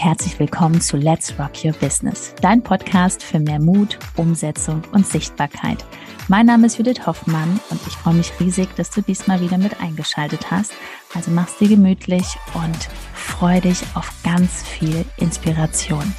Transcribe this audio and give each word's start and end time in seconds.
herzlich 0.00 0.38
willkommen 0.38 0.80
zu 0.80 0.96
Let's 0.96 1.34
Rock 1.40 1.64
Your 1.64 1.72
Business, 1.72 2.32
dein 2.40 2.62
Podcast 2.62 3.20
für 3.20 3.40
mehr 3.40 3.58
Mut, 3.58 3.98
Umsetzung 4.16 4.82
und 4.92 5.04
Sichtbarkeit. 5.04 5.84
Mein 6.28 6.46
Name 6.46 6.66
ist 6.66 6.78
Judith 6.78 7.04
Hoffmann 7.04 7.58
und 7.70 7.80
ich 7.84 7.94
freue 7.94 8.14
mich 8.14 8.30
riesig, 8.38 8.68
dass 8.76 8.90
du 8.90 9.02
diesmal 9.02 9.40
wieder 9.40 9.58
mit 9.58 9.80
eingeschaltet 9.80 10.52
hast. 10.52 10.72
Also 11.14 11.32
mach's 11.32 11.58
dir 11.58 11.68
gemütlich 11.68 12.24
und 12.54 12.88
freu 13.12 13.60
dich 13.60 13.82
auf 13.94 14.12
ganz 14.22 14.62
viel 14.62 15.04
Inspiration. 15.16 16.14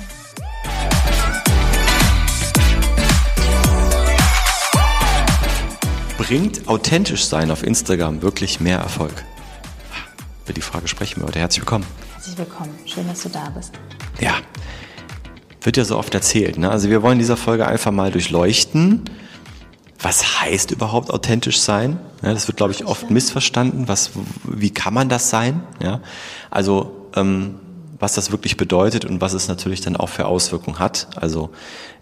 Bringt 6.17 6.67
authentisch 6.67 7.23
sein 7.23 7.49
auf 7.49 7.63
Instagram 7.63 8.21
wirklich 8.21 8.59
mehr 8.59 8.79
Erfolg? 8.79 9.23
Über 10.43 10.53
die 10.53 10.61
Frage 10.61 10.89
sprechen 10.89 11.21
wir 11.21 11.27
heute. 11.27 11.39
Herzlich 11.39 11.61
willkommen. 11.61 11.85
Herzlich 12.29 12.47
willkommen. 12.47 12.77
Schön, 12.85 13.07
dass 13.07 13.23
du 13.23 13.29
da 13.29 13.49
bist. 13.49 13.73
Ja, 14.19 14.35
wird 15.63 15.77
ja 15.77 15.83
so 15.83 15.97
oft 15.97 16.13
erzählt. 16.13 16.59
Ne? 16.59 16.69
Also 16.69 16.91
wir 16.91 17.01
wollen 17.01 17.13
in 17.13 17.19
dieser 17.19 17.37
Folge 17.37 17.67
einfach 17.67 17.91
mal 17.91 18.11
durchleuchten, 18.11 19.05
was 19.99 20.39
heißt 20.39 20.69
überhaupt 20.69 21.09
authentisch 21.09 21.59
sein? 21.59 21.99
Ja, 22.21 22.31
das 22.31 22.47
wird, 22.47 22.57
glaube 22.57 22.71
ich, 22.71 22.85
oft 22.85 23.09
missverstanden. 23.09 23.87
Was, 23.87 24.11
wie 24.43 24.69
kann 24.69 24.93
man 24.93 25.09
das 25.09 25.31
sein? 25.31 25.63
Ja, 25.81 26.01
also 26.51 27.09
ähm, 27.15 27.55
was 27.97 28.13
das 28.13 28.31
wirklich 28.31 28.57
bedeutet 28.57 29.05
und 29.05 29.21
was 29.21 29.33
es 29.33 29.47
natürlich 29.47 29.81
dann 29.81 29.95
auch 29.95 30.09
für 30.09 30.27
Auswirkungen 30.27 30.77
hat. 30.77 31.07
Also 31.15 31.49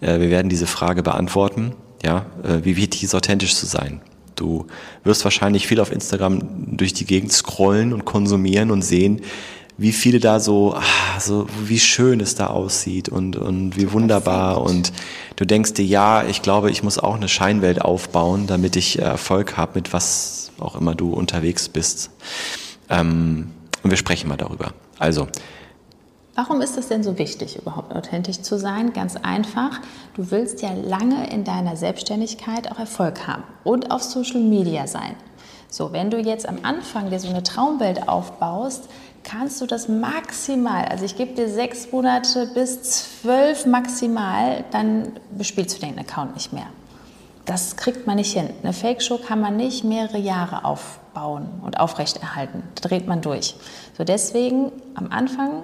äh, 0.02 0.20
wir 0.20 0.28
werden 0.28 0.50
diese 0.50 0.66
Frage 0.66 1.02
beantworten. 1.02 1.74
Ja, 2.04 2.26
äh, 2.42 2.64
wie 2.64 2.76
wichtig 2.76 3.02
ist 3.02 3.14
authentisch 3.14 3.56
zu 3.56 3.64
sein? 3.64 4.02
Du 4.36 4.66
wirst 5.04 5.24
wahrscheinlich 5.24 5.66
viel 5.66 5.80
auf 5.80 5.90
Instagram 5.90 6.76
durch 6.76 6.92
die 6.92 7.06
Gegend 7.06 7.32
scrollen 7.32 7.94
und 7.94 8.04
konsumieren 8.04 8.70
und 8.70 8.82
sehen, 8.82 9.22
wie 9.78 9.92
viele 9.92 10.18
da 10.18 10.40
so, 10.40 10.74
ah, 10.74 11.20
so 11.20 11.46
wie 11.64 11.78
schön 11.78 12.20
es 12.20 12.34
da 12.34 12.48
aussieht 12.48 13.08
und, 13.08 13.36
und 13.36 13.76
wie 13.76 13.92
wunderbar. 13.92 14.60
Und 14.60 14.92
du 15.36 15.46
denkst 15.46 15.74
dir, 15.74 15.84
ja, 15.84 16.24
ich 16.24 16.42
glaube, 16.42 16.70
ich 16.70 16.82
muss 16.82 16.98
auch 16.98 17.14
eine 17.14 17.28
Scheinwelt 17.28 17.80
aufbauen, 17.80 18.48
damit 18.48 18.74
ich 18.74 18.98
Erfolg 18.98 19.56
habe 19.56 19.72
mit 19.76 19.92
was 19.92 20.50
auch 20.58 20.74
immer 20.74 20.96
du 20.96 21.12
unterwegs 21.14 21.68
bist. 21.68 22.10
Ähm, 22.90 23.52
und 23.84 23.90
wir 23.90 23.96
sprechen 23.96 24.28
mal 24.28 24.36
darüber. 24.36 24.72
Also, 24.98 25.28
Warum 26.34 26.60
ist 26.60 26.78
es 26.78 26.86
denn 26.86 27.02
so 27.02 27.18
wichtig, 27.18 27.56
überhaupt 27.56 27.92
authentisch 27.92 28.42
zu 28.42 28.58
sein? 28.58 28.92
Ganz 28.92 29.16
einfach, 29.16 29.80
du 30.14 30.30
willst 30.30 30.62
ja 30.62 30.70
lange 30.72 31.28
in 31.30 31.42
deiner 31.42 31.76
Selbstständigkeit 31.76 32.70
auch 32.70 32.78
Erfolg 32.78 33.26
haben 33.26 33.42
und 33.64 33.90
auf 33.90 34.04
Social 34.04 34.40
Media 34.40 34.86
sein. 34.86 35.16
So, 35.68 35.92
wenn 35.92 36.10
du 36.10 36.18
jetzt 36.18 36.48
am 36.48 36.58
Anfang 36.62 37.10
dir 37.10 37.18
so 37.18 37.28
eine 37.28 37.42
Traumwelt 37.42 38.08
aufbaust, 38.08 38.88
kannst 39.28 39.60
du 39.60 39.66
das 39.66 39.88
maximal, 39.88 40.86
also 40.86 41.04
ich 41.04 41.16
gebe 41.16 41.34
dir 41.34 41.48
sechs 41.48 41.92
Monate 41.92 42.50
bis 42.54 42.82
zwölf 42.82 43.66
maximal, 43.66 44.64
dann 44.70 45.12
bespielst 45.36 45.76
du 45.76 45.86
den 45.86 45.98
Account 45.98 46.34
nicht 46.34 46.52
mehr. 46.52 46.66
Das 47.44 47.76
kriegt 47.76 48.06
man 48.06 48.16
nicht 48.16 48.32
hin. 48.32 48.50
Eine 48.62 48.72
Fake-Show 48.72 49.18
kann 49.18 49.40
man 49.40 49.56
nicht 49.56 49.84
mehrere 49.84 50.18
Jahre 50.18 50.64
aufbauen 50.64 51.48
und 51.62 51.80
aufrechterhalten. 51.80 52.62
Da 52.74 52.88
dreht 52.88 53.06
man 53.06 53.20
durch. 53.20 53.54
So 53.96 54.04
deswegen 54.04 54.72
am 54.94 55.10
Anfang 55.10 55.62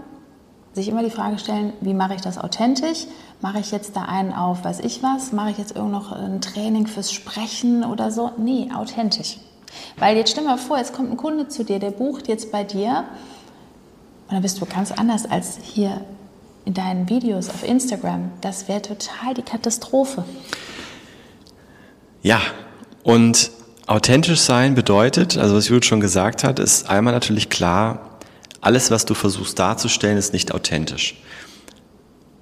sich 0.73 0.89
immer 0.89 1.03
die 1.03 1.11
Frage 1.11 1.39
stellen, 1.39 1.73
wie 1.81 1.95
mache 1.95 2.15
ich 2.15 2.21
das 2.21 2.39
authentisch? 2.39 3.07
Mache 3.41 3.61
ich 3.61 3.71
jetzt 3.71 3.97
da 3.97 4.03
einen 4.03 4.33
auf, 4.33 4.65
weiß 4.65 4.81
ich 4.81 5.03
was? 5.03 5.33
Mache 5.33 5.51
ich 5.51 5.59
jetzt 5.59 5.77
irgend 5.77 5.93
noch 5.93 6.13
ein 6.13 6.41
Training 6.41 6.87
fürs 6.87 7.13
Sprechen 7.13 7.85
oder 7.85 8.11
so? 8.11 8.31
Nee, 8.37 8.71
authentisch. 8.75 9.39
Weil 9.99 10.17
jetzt 10.17 10.31
stell 10.31 10.45
mal 10.45 10.59
vor, 10.59 10.79
jetzt 10.79 10.93
kommt 10.93 11.11
ein 11.11 11.17
Kunde 11.17 11.49
zu 11.49 11.65
dir, 11.65 11.79
der 11.79 11.91
bucht 11.91 12.29
jetzt 12.29 12.51
bei 12.51 12.65
dir 12.65 13.05
und 14.29 14.35
dann 14.35 14.43
bist 14.43 14.61
du 14.61 14.67
ganz 14.67 14.93
anders 14.93 15.27
als 15.27 15.59
hier 15.63 16.01
in 16.65 16.75
deinen 16.75 17.09
Videos 17.09 17.51
auf 17.51 17.63
Instagram. 17.63 18.31
Das 18.41 18.69
wäre 18.69 18.81
total 18.83 19.35
die 19.35 19.43
Katastrophe. 19.43 20.25
Ja, 22.23 22.41
und 23.03 23.51
authentisch 23.87 24.41
sein 24.41 24.75
bedeutet, 24.75 25.37
also 25.37 25.55
was 25.55 25.69
Judith 25.69 25.87
schon 25.87 26.01
gesagt 26.01 26.43
hat, 26.43 26.59
ist 26.59 26.89
einmal 26.89 27.13
natürlich 27.13 27.51
klar, 27.51 28.19
alles, 28.63 28.91
was 28.91 29.05
du 29.05 29.13
versuchst 29.13 29.59
darzustellen, 29.59 30.17
ist 30.17 30.33
nicht 30.33 30.55
authentisch. 30.55 31.21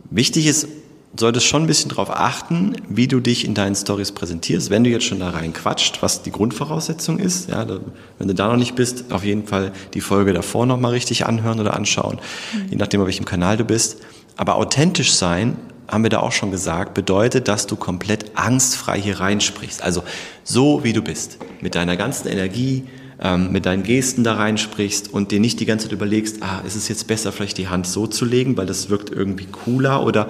Wichtig 0.08 0.46
ist, 0.46 0.68
solltest 1.16 1.46
schon 1.46 1.64
ein 1.64 1.66
bisschen 1.66 1.90
darauf 1.90 2.10
achten, 2.10 2.76
wie 2.88 3.06
du 3.06 3.20
dich 3.20 3.44
in 3.44 3.54
deinen 3.54 3.74
Stories 3.74 4.12
präsentierst. 4.12 4.70
Wenn 4.70 4.82
du 4.84 4.90
jetzt 4.90 5.04
schon 5.04 5.20
da 5.20 5.30
rein 5.30 5.52
quatscht, 5.52 6.02
was 6.02 6.22
die 6.22 6.30
Grundvoraussetzung 6.30 7.18
ist, 7.18 7.50
ja, 7.50 7.64
da, 7.64 7.80
wenn 8.18 8.28
du 8.28 8.34
da 8.34 8.48
noch 8.48 8.56
nicht 8.56 8.74
bist, 8.74 9.12
auf 9.12 9.24
jeden 9.24 9.46
Fall 9.46 9.72
die 9.94 10.00
Folge 10.00 10.32
davor 10.32 10.64
nochmal 10.64 10.92
richtig 10.92 11.26
anhören 11.26 11.60
oder 11.60 11.74
anschauen, 11.74 12.18
mhm. 12.54 12.70
je 12.70 12.76
nachdem, 12.76 13.00
auf 13.00 13.06
welchem 13.06 13.26
Kanal 13.26 13.56
du 13.56 13.64
bist. 13.64 13.98
Aber 14.36 14.56
authentisch 14.56 15.12
sein, 15.12 15.56
haben 15.88 16.04
wir 16.04 16.10
da 16.10 16.20
auch 16.20 16.32
schon 16.32 16.50
gesagt, 16.50 16.94
bedeutet, 16.94 17.48
dass 17.48 17.66
du 17.66 17.76
komplett 17.76 18.30
angstfrei 18.34 18.98
hier 18.98 19.20
reinsprichst. 19.20 19.82
Also 19.82 20.02
so, 20.42 20.84
wie 20.84 20.94
du 20.94 21.02
bist, 21.02 21.38
mit 21.60 21.74
deiner 21.74 21.98
ganzen 21.98 22.28
Energie, 22.28 22.84
ähm, 23.22 23.52
mit 23.52 23.66
deinen 23.66 23.84
Gesten 23.84 24.24
da 24.24 24.34
reinsprichst 24.34 25.12
und 25.12 25.30
dir 25.30 25.38
nicht 25.38 25.60
die 25.60 25.66
ganze 25.66 25.86
Zeit 25.86 25.92
überlegst, 25.92 26.42
ah, 26.42 26.60
ist 26.66 26.74
es 26.74 26.88
jetzt 26.88 27.06
besser, 27.06 27.30
vielleicht 27.30 27.56
die 27.56 27.68
Hand 27.68 27.86
so 27.86 28.06
zu 28.06 28.24
legen, 28.24 28.56
weil 28.56 28.66
das 28.66 28.90
wirkt 28.90 29.10
irgendwie 29.10 29.46
cooler 29.46 30.04
oder, 30.04 30.26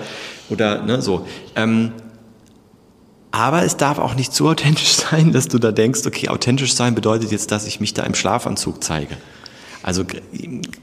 oder 0.51 0.83
ne, 0.83 1.01
so. 1.01 1.27
Ähm, 1.57 1.93
aber 3.31 3.65
es 3.65 3.79
darf 3.79 3.99
auch 3.99 4.15
nicht 4.15 4.35
zu 4.35 4.47
authentisch 4.47 4.93
sein, 5.11 5.33
dass 5.33 5.49
du 5.49 5.59
da 5.59 5.73
denkst, 5.73 6.07
okay, 6.07 6.29
authentisch 6.29 6.75
sein 6.75 6.95
bedeutet 6.95 7.33
jetzt, 7.33 7.51
dass 7.51 7.67
ich 7.67 7.81
mich 7.81 7.95
da 7.95 8.03
im 8.03 8.15
Schlafanzug 8.15 8.85
zeige. 8.85 9.17
Also 9.83 10.05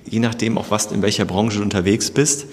je 0.06 0.20
nachdem, 0.20 0.58
auch 0.58 0.72
was 0.72 0.88
in 0.92 1.02
welcher 1.02 1.26
Branche 1.26 1.60
du 1.60 1.64
unterwegs 1.64 2.12
bist, 2.12 2.48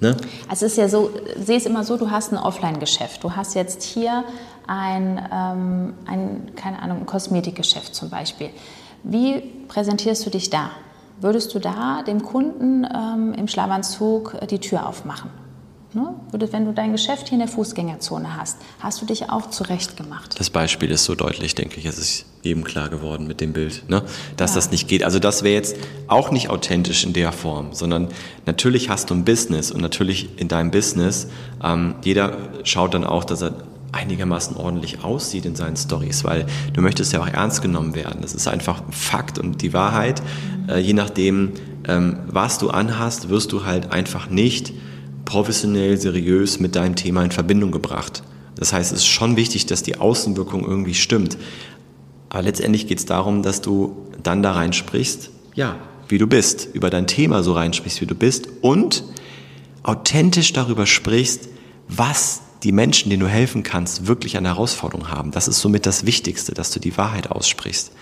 Ne? 0.00 0.16
Also 0.48 0.66
es 0.66 0.72
ist 0.72 0.78
ja 0.78 0.88
so, 0.88 1.10
sehe 1.38 1.56
es 1.56 1.66
immer 1.66 1.84
so, 1.84 1.96
du 1.96 2.10
hast 2.10 2.32
ein 2.32 2.38
Offline-Geschäft. 2.38 3.22
Du 3.22 3.32
hast 3.32 3.54
jetzt 3.54 3.82
hier 3.82 4.24
ein, 4.66 5.18
ähm, 5.32 5.94
ein, 6.06 6.52
keine 6.56 6.80
Ahnung, 6.80 6.98
ein 7.00 7.06
Kosmetikgeschäft 7.06 7.94
zum 7.94 8.10
Beispiel. 8.10 8.50
Wie 9.02 9.40
präsentierst 9.68 10.24
du 10.24 10.30
dich 10.30 10.50
da? 10.50 10.70
Würdest 11.20 11.54
du 11.54 11.58
da 11.58 12.02
dem 12.02 12.22
Kunden 12.22 12.84
ähm, 12.84 13.34
im 13.34 13.48
Schlafanzug 13.48 14.36
die 14.48 14.58
Tür 14.58 14.88
aufmachen? 14.88 15.30
Ne? 15.94 16.12
Wenn 16.32 16.64
du 16.64 16.72
dein 16.72 16.90
Geschäft 16.90 17.28
hier 17.28 17.34
in 17.34 17.38
der 17.38 17.48
Fußgängerzone 17.48 18.36
hast, 18.36 18.58
hast 18.80 19.00
du 19.00 19.06
dich 19.06 19.30
auch 19.30 19.50
zurecht 19.50 19.96
gemacht. 19.96 20.34
Das 20.38 20.50
Beispiel 20.50 20.90
ist 20.90 21.04
so 21.04 21.14
deutlich, 21.14 21.54
denke 21.54 21.78
ich. 21.78 21.86
Es 21.86 21.98
ist 21.98 22.26
jedem 22.42 22.64
klar 22.64 22.88
geworden 22.88 23.28
mit 23.28 23.40
dem 23.40 23.52
Bild, 23.52 23.88
ne? 23.88 24.02
dass 24.36 24.50
ja. 24.50 24.56
das 24.56 24.72
nicht 24.72 24.88
geht. 24.88 25.04
Also 25.04 25.20
das 25.20 25.44
wäre 25.44 25.54
jetzt 25.54 25.76
auch 26.08 26.32
nicht 26.32 26.50
authentisch 26.50 27.04
in 27.04 27.12
der 27.12 27.30
Form, 27.30 27.74
sondern 27.74 28.08
natürlich 28.44 28.88
hast 28.88 29.10
du 29.10 29.14
ein 29.14 29.24
Business 29.24 29.70
und 29.70 29.80
natürlich 29.82 30.40
in 30.40 30.48
deinem 30.48 30.72
Business, 30.72 31.28
ähm, 31.62 31.94
jeder 32.02 32.38
schaut 32.64 32.94
dann 32.94 33.04
auch, 33.04 33.22
dass 33.22 33.42
er 33.42 33.52
einigermaßen 33.94 34.56
ordentlich 34.56 35.04
aussieht 35.04 35.46
in 35.46 35.56
seinen 35.56 35.76
Stories, 35.76 36.24
weil 36.24 36.46
du 36.72 36.82
möchtest 36.82 37.12
ja 37.12 37.20
auch 37.20 37.26
ernst 37.26 37.62
genommen 37.62 37.94
werden. 37.94 38.20
Das 38.20 38.34
ist 38.34 38.48
einfach 38.48 38.82
ein 38.86 38.92
Fakt 38.92 39.38
und 39.38 39.62
die 39.62 39.72
Wahrheit. 39.72 40.22
Äh, 40.68 40.80
je 40.80 40.92
nachdem, 40.92 41.52
ähm, 41.86 42.18
was 42.26 42.58
du 42.58 42.70
anhast, 42.70 43.28
wirst 43.28 43.52
du 43.52 43.64
halt 43.64 43.92
einfach 43.92 44.28
nicht 44.28 44.72
professionell, 45.24 45.96
seriös 45.96 46.60
mit 46.60 46.76
deinem 46.76 46.96
Thema 46.96 47.24
in 47.24 47.30
Verbindung 47.30 47.70
gebracht. 47.70 48.22
Das 48.56 48.72
heißt, 48.72 48.92
es 48.92 49.00
ist 49.00 49.06
schon 49.06 49.36
wichtig, 49.36 49.66
dass 49.66 49.82
die 49.82 49.98
Außenwirkung 49.98 50.64
irgendwie 50.64 50.94
stimmt. 50.94 51.36
Aber 52.28 52.42
letztendlich 52.42 52.86
geht 52.86 52.98
es 52.98 53.06
darum, 53.06 53.42
dass 53.42 53.60
du 53.60 53.96
dann 54.22 54.42
da 54.42 54.52
reinsprichst, 54.52 55.30
ja, 55.54 55.76
wie 56.08 56.18
du 56.18 56.26
bist, 56.26 56.68
über 56.72 56.90
dein 56.90 57.06
Thema 57.06 57.42
so 57.42 57.52
reinsprichst, 57.52 58.00
wie 58.00 58.06
du 58.06 58.14
bist 58.14 58.48
und 58.60 59.04
authentisch 59.82 60.52
darüber 60.52 60.86
sprichst, 60.86 61.48
was 61.88 62.42
die 62.64 62.72
Menschen, 62.72 63.10
denen 63.10 63.20
du 63.20 63.28
helfen 63.28 63.62
kannst, 63.62 64.06
wirklich 64.06 64.36
an 64.36 64.46
Herausforderungen 64.46 65.10
haben. 65.10 65.30
Das 65.30 65.48
ist 65.48 65.60
somit 65.60 65.86
das 65.86 66.06
Wichtigste, 66.06 66.54
dass 66.54 66.70
du 66.70 66.80
die 66.80 66.96
Wahrheit 66.96 67.30
aussprichst. 67.30 67.92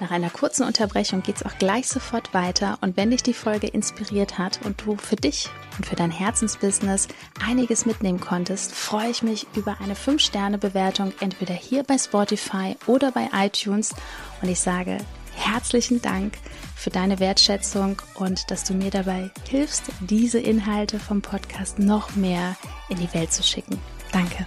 Nach 0.00 0.14
einer 0.14 0.30
kurzen 0.30 0.66
Unterbrechung 0.66 1.22
geht 1.22 1.36
es 1.36 1.42
auch 1.44 1.58
gleich 1.58 1.86
sofort 1.86 2.32
weiter 2.32 2.78
und 2.80 2.96
wenn 2.96 3.10
dich 3.10 3.22
die 3.22 3.34
Folge 3.34 3.66
inspiriert 3.66 4.38
hat 4.38 4.60
und 4.64 4.82
du 4.86 4.96
für 4.96 5.16
dich 5.16 5.50
und 5.76 5.84
für 5.84 5.96
dein 5.96 6.10
Herzensbusiness 6.10 7.08
einiges 7.46 7.84
mitnehmen 7.84 8.18
konntest, 8.18 8.72
freue 8.72 9.10
ich 9.10 9.22
mich 9.22 9.46
über 9.54 9.76
eine 9.82 9.94
5-Sterne-Bewertung 9.94 11.12
entweder 11.20 11.52
hier 11.52 11.82
bei 11.82 11.98
Spotify 11.98 12.76
oder 12.86 13.12
bei 13.12 13.28
iTunes 13.34 13.92
und 14.40 14.48
ich 14.48 14.60
sage 14.60 14.96
herzlichen 15.38 16.02
Dank 16.02 16.38
für 16.74 16.90
deine 16.90 17.20
Wertschätzung 17.20 18.02
und 18.14 18.50
dass 18.50 18.64
du 18.64 18.74
mir 18.74 18.90
dabei 18.90 19.30
hilfst, 19.48 19.84
diese 20.00 20.38
Inhalte 20.38 20.98
vom 20.98 21.22
Podcast 21.22 21.78
noch 21.78 22.16
mehr 22.16 22.56
in 22.88 22.98
die 22.98 23.12
Welt 23.14 23.32
zu 23.32 23.42
schicken. 23.42 23.78
Danke. 24.12 24.46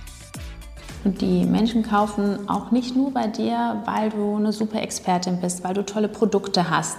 Und 1.03 1.21
die 1.21 1.45
Menschen 1.45 1.83
kaufen 1.83 2.47
auch 2.47 2.71
nicht 2.71 2.95
nur 2.95 3.11
bei 3.11 3.27
dir, 3.27 3.81
weil 3.85 4.11
du 4.11 4.35
eine 4.35 4.53
super 4.53 4.81
Expertin 4.81 5.41
bist, 5.41 5.63
weil 5.63 5.73
du 5.73 5.83
tolle 5.83 6.07
Produkte 6.07 6.69
hast, 6.69 6.97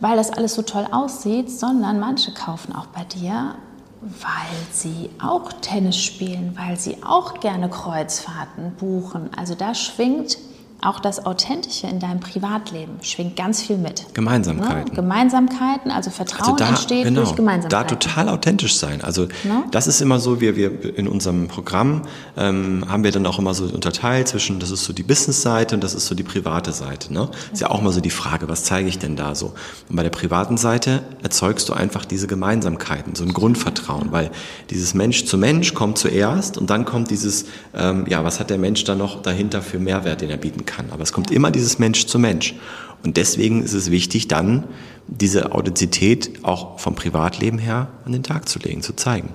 weil 0.00 0.16
das 0.16 0.30
alles 0.30 0.54
so 0.54 0.62
toll 0.62 0.86
aussieht, 0.90 1.50
sondern 1.50 1.98
manche 1.98 2.32
kaufen 2.32 2.74
auch 2.74 2.86
bei 2.86 3.04
dir, 3.04 3.54
weil 4.00 4.72
sie 4.72 5.10
auch 5.22 5.52
Tennis 5.60 5.96
spielen, 5.96 6.56
weil 6.58 6.78
sie 6.78 7.02
auch 7.02 7.40
gerne 7.40 7.70
Kreuzfahrten 7.70 8.72
buchen. 8.76 9.30
Also 9.36 9.54
da 9.54 9.74
schwingt 9.74 10.38
auch 10.82 11.00
das 11.00 11.26
Authentische 11.26 11.86
in 11.86 12.00
deinem 12.00 12.20
Privatleben 12.20 12.98
schwingt 13.02 13.36
ganz 13.36 13.62
viel 13.62 13.76
mit. 13.76 14.06
Gemeinsamkeiten. 14.14 14.90
Ne? 14.90 14.94
Gemeinsamkeiten, 14.94 15.90
also 15.90 16.10
Vertrauen 16.10 16.52
also 16.52 16.56
da, 16.56 16.68
entsteht 16.68 17.04
genau, 17.04 17.22
durch 17.22 17.36
Gemeinsamkeiten. 17.36 17.88
Da 17.88 17.94
total 17.96 18.28
authentisch 18.28 18.76
sein. 18.76 19.02
Also 19.02 19.24
ne? 19.44 19.64
das 19.70 19.86
ist 19.86 20.00
immer 20.00 20.18
so, 20.18 20.40
wir, 20.40 20.56
wir 20.56 20.96
in 20.96 21.06
unserem 21.06 21.48
Programm 21.48 22.02
ähm, 22.36 22.84
haben 22.88 23.04
wir 23.04 23.12
dann 23.12 23.26
auch 23.26 23.38
immer 23.38 23.52
so 23.52 23.64
unterteilt 23.64 24.28
zwischen, 24.28 24.58
das 24.58 24.70
ist 24.70 24.84
so 24.84 24.92
die 24.92 25.02
Business-Seite 25.02 25.74
und 25.74 25.84
das 25.84 25.94
ist 25.94 26.06
so 26.06 26.14
die 26.14 26.22
private 26.22 26.72
Seite. 26.72 27.12
Ne? 27.12 27.28
Ist 27.52 27.60
ja 27.60 27.70
auch 27.70 27.82
mal 27.82 27.92
so 27.92 28.00
die 28.00 28.10
Frage, 28.10 28.48
was 28.48 28.64
zeige 28.64 28.88
ich 28.88 28.98
denn 28.98 29.16
da 29.16 29.34
so? 29.34 29.52
Und 29.88 29.96
bei 29.96 30.02
der 30.02 30.10
privaten 30.10 30.56
Seite 30.56 31.02
erzeugst 31.22 31.68
du 31.68 31.74
einfach 31.74 32.04
diese 32.06 32.26
Gemeinsamkeiten, 32.26 33.14
so 33.14 33.24
ein 33.24 33.32
Grundvertrauen, 33.32 34.12
weil 34.12 34.30
dieses 34.70 34.94
Mensch 34.94 35.26
zu 35.26 35.36
Mensch 35.36 35.74
kommt 35.74 35.98
zuerst 35.98 36.56
und 36.56 36.70
dann 36.70 36.86
kommt 36.86 37.10
dieses, 37.10 37.46
ähm, 37.74 38.06
ja, 38.08 38.24
was 38.24 38.40
hat 38.40 38.48
der 38.48 38.58
Mensch 38.58 38.84
da 38.84 38.94
noch 38.94 39.20
dahinter 39.20 39.60
für 39.60 39.78
Mehrwert, 39.78 40.22
den 40.22 40.30
er 40.30 40.38
bieten 40.38 40.64
kann? 40.64 40.69
Kann. 40.70 40.90
Aber 40.90 41.02
es 41.02 41.12
kommt 41.12 41.30
immer 41.30 41.50
dieses 41.50 41.78
Mensch 41.78 42.06
zu 42.06 42.18
Mensch. 42.18 42.54
Und 43.02 43.16
deswegen 43.16 43.62
ist 43.62 43.72
es 43.72 43.90
wichtig, 43.90 44.28
dann 44.28 44.64
diese 45.06 45.52
Authentizität 45.52 46.44
auch 46.44 46.78
vom 46.78 46.94
Privatleben 46.94 47.58
her 47.58 47.88
an 48.04 48.12
den 48.12 48.22
Tag 48.22 48.48
zu 48.48 48.58
legen, 48.58 48.82
zu 48.82 48.94
zeigen. 48.94 49.30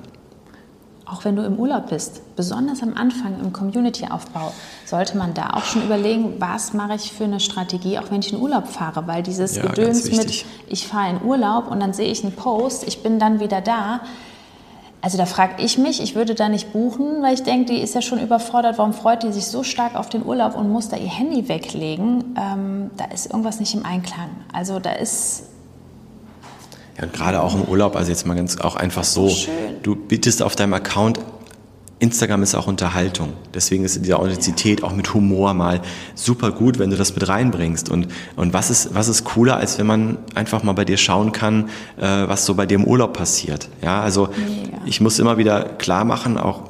Auch 1.05 1.23
wenn 1.23 1.35
du 1.35 1.43
im 1.43 1.57
Urlaub 1.57 1.89
bist, 1.89 2.35
besonders 2.35 2.81
am 2.81 2.95
Anfang 2.95 3.39
im 3.39 3.53
Community-Aufbau, 3.53 4.51
sollte 4.85 5.17
man 5.17 5.35
da 5.35 5.51
auch 5.51 5.63
schon 5.63 5.83
überlegen, 5.83 6.35
was 6.39 6.73
mache 6.73 6.95
ich 6.95 7.11
für 7.11 7.25
eine 7.25 7.39
Strategie, 7.39 7.99
auch 7.99 8.09
wenn 8.09 8.21
ich 8.21 8.33
in 8.33 8.39
Urlaub 8.39 8.67
fahre, 8.67 9.05
weil 9.05 9.21
dieses 9.21 9.55
ja, 9.55 9.67
Gedöns 9.67 10.09
mit, 10.11 10.45
ich 10.67 10.87
fahre 10.87 11.11
in 11.11 11.21
Urlaub 11.21 11.69
und 11.69 11.79
dann 11.79 11.93
sehe 11.93 12.11
ich 12.11 12.23
einen 12.23 12.33
Post, 12.33 12.87
ich 12.87 13.03
bin 13.03 13.19
dann 13.19 13.39
wieder 13.39 13.61
da, 13.61 14.01
also 15.05 15.19
da 15.19 15.27
frage 15.27 15.63
ich 15.63 15.77
mich, 15.77 16.01
ich 16.01 16.15
würde 16.15 16.33
da 16.33 16.49
nicht 16.49 16.73
buchen, 16.73 17.21
weil 17.21 17.35
ich 17.35 17.43
denke, 17.43 17.71
die 17.71 17.79
ist 17.79 17.93
ja 17.93 18.01
schon 18.01 18.19
überfordert. 18.19 18.79
Warum 18.79 18.91
freut 18.91 19.21
die 19.21 19.31
sich 19.31 19.45
so 19.45 19.61
stark 19.61 19.93
auf 19.93 20.09
den 20.09 20.25
Urlaub 20.25 20.55
und 20.55 20.67
muss 20.71 20.89
da 20.89 20.97
ihr 20.97 21.11
Handy 21.11 21.47
weglegen? 21.47 22.35
Ähm, 22.35 22.89
da 22.97 23.05
ist 23.13 23.27
irgendwas 23.27 23.59
nicht 23.59 23.75
im 23.75 23.85
Einklang. 23.85 24.31
Also 24.51 24.79
da 24.79 24.93
ist 24.93 25.43
ja, 26.97 27.03
und 27.03 27.13
gerade 27.13 27.43
auch 27.43 27.53
im 27.53 27.65
Urlaub, 27.65 27.95
also 27.95 28.09
jetzt 28.09 28.25
mal 28.25 28.33
ganz 28.33 28.59
auch 28.59 28.75
einfach 28.75 29.03
so, 29.03 29.29
Schön. 29.29 29.53
du 29.83 29.95
bietest 29.95 30.41
auf 30.41 30.55
deinem 30.55 30.73
Account 30.73 31.19
Instagram 31.99 32.43
ist 32.43 32.55
auch 32.55 32.67
Unterhaltung. 32.67 33.33
Deswegen 33.53 33.85
ist 33.85 33.95
diese 34.03 34.19
Authentizität 34.19 34.83
auch 34.83 34.93
mit 34.93 35.13
Humor 35.13 35.53
mal 35.53 35.81
super 36.13 36.51
gut, 36.51 36.77
wenn 36.77 36.89
du 36.89 36.97
das 36.97 37.13
mit 37.13 37.27
reinbringst. 37.27 37.89
Und, 37.89 38.09
und 38.35 38.53
was, 38.53 38.69
ist, 38.69 38.93
was 38.93 39.07
ist 39.07 39.23
cooler, 39.23 39.57
als 39.57 39.79
wenn 39.79 39.87
man 39.87 40.17
einfach 40.33 40.61
mal 40.63 40.73
bei 40.73 40.83
dir 40.83 40.97
schauen 40.97 41.31
kann, 41.31 41.69
äh, 41.97 42.01
was 42.01 42.45
so 42.45 42.55
bei 42.55 42.65
dir 42.65 42.75
im 42.75 42.83
Urlaub 42.83 43.13
passiert. 43.13 43.69
Ja, 43.81 44.01
also 44.01 44.27
Mega. 44.27 44.77
ich 44.85 44.99
muss 44.99 45.19
immer 45.19 45.37
wieder 45.37 45.63
klar 45.63 46.03
machen, 46.03 46.37
auch 46.37 46.63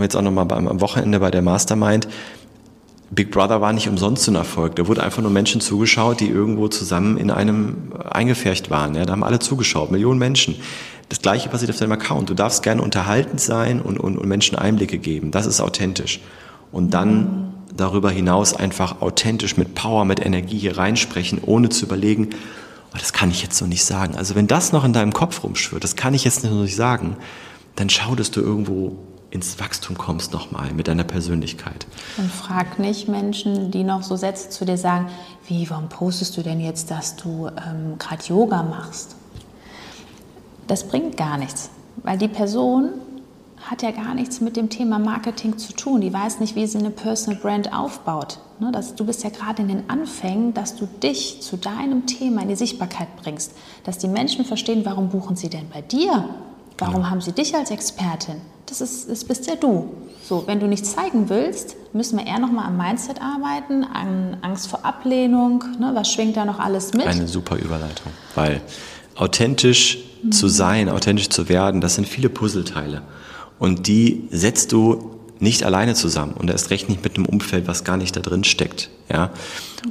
jetzt 0.00 0.16
auch 0.16 0.22
nochmal 0.22 0.50
am 0.52 0.80
Wochenende 0.80 1.18
bei 1.18 1.30
der 1.30 1.42
Mastermind, 1.42 2.08
Big 3.10 3.30
Brother 3.30 3.60
war 3.60 3.72
nicht 3.72 3.88
umsonst 3.88 4.28
ein 4.28 4.34
Erfolg. 4.34 4.76
Da 4.76 4.86
wurde 4.86 5.02
einfach 5.02 5.22
nur 5.22 5.30
Menschen 5.30 5.60
zugeschaut, 5.60 6.20
die 6.20 6.28
irgendwo 6.28 6.68
zusammen 6.68 7.16
in 7.16 7.30
einem 7.30 7.92
eingefärcht 8.10 8.70
waren. 8.70 8.94
Ja, 8.94 9.06
da 9.06 9.12
haben 9.12 9.24
alle 9.24 9.38
zugeschaut, 9.38 9.90
Millionen 9.90 10.18
Menschen. 10.18 10.56
Das 11.08 11.22
gleiche 11.22 11.48
passiert 11.48 11.70
auf 11.70 11.78
deinem 11.78 11.92
Account. 11.92 12.28
Du 12.28 12.34
darfst 12.34 12.62
gerne 12.62 12.82
unterhaltend 12.82 13.40
sein 13.40 13.80
und, 13.80 13.98
und, 13.98 14.18
und 14.18 14.28
Menschen 14.28 14.58
Einblicke 14.58 14.98
geben. 14.98 15.30
Das 15.30 15.46
ist 15.46 15.60
authentisch. 15.60 16.20
Und 16.70 16.92
dann 16.92 17.54
darüber 17.74 18.10
hinaus 18.10 18.54
einfach 18.54 19.00
authentisch 19.00 19.56
mit 19.56 19.74
Power, 19.74 20.04
mit 20.04 20.24
Energie 20.24 20.58
hier 20.58 20.76
reinsprechen, 20.76 21.40
ohne 21.44 21.70
zu 21.70 21.86
überlegen, 21.86 22.30
oh, 22.92 22.98
das 22.98 23.12
kann 23.12 23.30
ich 23.30 23.42
jetzt 23.42 23.56
so 23.56 23.66
nicht 23.66 23.84
sagen. 23.84 24.16
Also 24.16 24.34
wenn 24.34 24.46
das 24.46 24.72
noch 24.72 24.84
in 24.84 24.92
deinem 24.92 25.12
Kopf 25.12 25.42
rumschwirrt, 25.42 25.84
das 25.84 25.96
kann 25.96 26.14
ich 26.14 26.24
jetzt 26.24 26.44
noch 26.44 26.50
nicht 26.50 26.76
sagen, 26.76 27.16
dann 27.76 27.88
schau, 27.88 28.14
dass 28.14 28.30
du 28.30 28.40
irgendwo 28.40 28.96
ins 29.30 29.60
Wachstum 29.60 29.96
kommst 29.98 30.32
nochmal 30.32 30.72
mit 30.72 30.88
deiner 30.88 31.04
Persönlichkeit. 31.04 31.86
Und 32.16 32.30
frag 32.30 32.78
nicht 32.78 33.08
Menschen, 33.08 33.70
die 33.70 33.84
noch 33.84 34.02
so 34.02 34.16
Sätze 34.16 34.48
zu 34.48 34.64
dir 34.64 34.78
sagen, 34.78 35.08
wie, 35.46 35.68
warum 35.68 35.88
postest 35.88 36.36
du 36.36 36.42
denn 36.42 36.60
jetzt, 36.60 36.90
dass 36.90 37.16
du 37.16 37.48
ähm, 37.48 37.98
gerade 37.98 38.24
Yoga 38.24 38.62
machst? 38.62 39.16
Das 40.68 40.84
bringt 40.84 41.16
gar 41.16 41.38
nichts, 41.38 41.70
weil 42.02 42.18
die 42.18 42.28
Person 42.28 42.90
hat 43.64 43.82
ja 43.82 43.90
gar 43.90 44.14
nichts 44.14 44.40
mit 44.40 44.56
dem 44.56 44.70
Thema 44.70 44.98
Marketing 44.98 45.58
zu 45.58 45.72
tun. 45.72 46.00
Die 46.00 46.12
weiß 46.12 46.40
nicht, 46.40 46.54
wie 46.54 46.66
sie 46.66 46.78
eine 46.78 46.90
Personal 46.90 47.40
Brand 47.40 47.72
aufbaut. 47.72 48.38
Ne, 48.60 48.70
du 48.96 49.04
bist 49.04 49.24
ja 49.24 49.30
gerade 49.30 49.62
in 49.62 49.68
den 49.68 49.90
Anfängen, 49.90 50.54
dass 50.54 50.76
du 50.76 50.86
dich 50.86 51.42
zu 51.42 51.56
deinem 51.56 52.06
Thema 52.06 52.42
in 52.42 52.48
die 52.48 52.56
Sichtbarkeit 52.56 53.08
bringst. 53.22 53.52
Dass 53.84 53.98
die 53.98 54.08
Menschen 54.08 54.44
verstehen, 54.44 54.84
warum 54.84 55.08
buchen 55.08 55.36
sie 55.36 55.48
denn 55.48 55.68
bei 55.72 55.80
dir? 55.80 56.28
Warum 56.78 56.94
genau. 56.96 57.10
haben 57.10 57.20
sie 57.20 57.32
dich 57.32 57.54
als 57.54 57.70
Expertin? 57.70 58.40
Das, 58.66 58.80
ist, 58.80 59.10
das 59.10 59.24
bist 59.24 59.46
ja 59.46 59.56
du. 59.56 59.88
So, 60.22 60.46
wenn 60.46 60.60
du 60.60 60.66
nichts 60.66 60.94
zeigen 60.94 61.28
willst, 61.28 61.76
müssen 61.94 62.18
wir 62.18 62.26
eher 62.26 62.38
noch 62.38 62.52
mal 62.52 62.66
am 62.66 62.76
Mindset 62.76 63.20
arbeiten, 63.22 63.82
an 63.84 64.36
Angst 64.42 64.68
vor 64.68 64.84
Ablehnung. 64.84 65.64
Ne, 65.78 65.90
was 65.94 66.12
schwingt 66.12 66.36
da 66.36 66.44
noch 66.44 66.58
alles 66.58 66.92
mit? 66.92 67.06
Eine 67.06 67.26
super 67.26 67.56
Überleitung, 67.56 68.12
weil 68.34 68.60
authentisch 69.18 69.98
mhm. 70.22 70.32
zu 70.32 70.48
sein, 70.48 70.88
authentisch 70.88 71.28
zu 71.28 71.50
werden, 71.50 71.82
das 71.82 71.96
sind 71.96 72.08
viele 72.08 72.30
Puzzleteile. 72.30 73.02
Und 73.58 73.88
die 73.88 74.22
setzt 74.30 74.72
du 74.72 75.18
nicht 75.40 75.64
alleine 75.64 75.94
zusammen 75.94 76.32
und 76.32 76.50
erst 76.50 76.70
recht 76.70 76.88
nicht 76.88 77.04
mit 77.04 77.16
einem 77.16 77.26
Umfeld, 77.26 77.68
was 77.68 77.84
gar 77.84 77.98
nicht 77.98 78.16
da 78.16 78.20
drin 78.20 78.44
steckt. 78.44 78.90
Ja? 79.10 79.30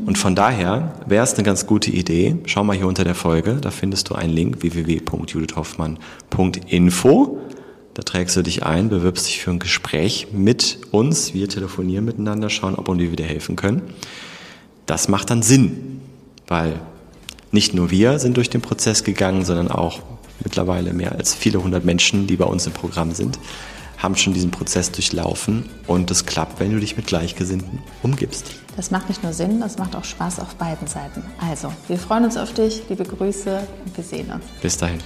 Und 0.05 0.17
von 0.17 0.35
daher 0.35 0.95
wäre 1.05 1.23
es 1.23 1.35
eine 1.35 1.43
ganz 1.43 1.65
gute 1.65 1.89
Idee, 1.91 2.35
schau 2.45 2.63
mal 2.63 2.75
hier 2.75 2.87
unter 2.87 3.03
der 3.03 3.15
Folge, 3.15 3.57
da 3.61 3.71
findest 3.71 4.09
du 4.09 4.15
einen 4.15 4.33
Link 4.33 4.61
www.judithhoffmann.info. 4.61 7.39
Da 7.93 8.03
trägst 8.03 8.35
du 8.35 8.41
dich 8.43 8.63
ein, 8.63 8.89
bewirbst 8.89 9.27
dich 9.27 9.41
für 9.41 9.51
ein 9.51 9.59
Gespräch 9.59 10.27
mit 10.31 10.79
uns. 10.91 11.33
Wir 11.33 11.49
telefonieren 11.49 12.05
miteinander, 12.05 12.51
schauen, 12.51 12.75
ob 12.75 12.87
und 12.89 12.99
wie 12.99 13.09
wir 13.09 13.15
dir 13.15 13.25
helfen 13.25 13.55
können. 13.55 13.81
Das 14.85 15.07
macht 15.07 15.31
dann 15.31 15.41
Sinn, 15.41 16.01
weil 16.47 16.79
nicht 17.51 17.73
nur 17.73 17.91
wir 17.91 18.19
sind 18.19 18.37
durch 18.37 18.49
den 18.49 18.61
Prozess 18.61 19.03
gegangen, 19.03 19.45
sondern 19.45 19.69
auch 19.69 20.01
mittlerweile 20.43 20.93
mehr 20.93 21.13
als 21.13 21.33
viele 21.33 21.63
hundert 21.63 21.85
Menschen, 21.85 22.27
die 22.27 22.37
bei 22.37 22.45
uns 22.45 22.67
im 22.67 22.73
Programm 22.73 23.11
sind, 23.11 23.39
haben 23.97 24.15
schon 24.15 24.33
diesen 24.33 24.51
Prozess 24.51 24.91
durchlaufen 24.91 25.65
und 25.87 26.11
es 26.11 26.25
klappt, 26.25 26.59
wenn 26.59 26.71
du 26.71 26.79
dich 26.79 26.97
mit 26.97 27.07
Gleichgesinnten 27.07 27.79
umgibst. 28.03 28.45
Das 28.75 28.91
macht 28.91 29.09
nicht 29.09 29.23
nur 29.23 29.33
Sinn, 29.33 29.59
das 29.59 29.79
macht 29.79 29.95
auch 29.95 30.03
Spaß 30.03 30.39
auf 30.39 30.55
beiden 30.55 30.87
Seiten. 30.87 31.23
Also, 31.39 31.73
wir 31.87 31.97
freuen 31.97 32.25
uns 32.25 32.37
auf 32.37 32.53
dich, 32.53 32.83
liebe 32.89 33.03
Grüße 33.03 33.67
und 33.85 33.97
wir 33.97 34.03
sehen 34.03 34.31
uns. 34.31 34.43
Bis 34.61 34.77
dahin. 34.77 34.99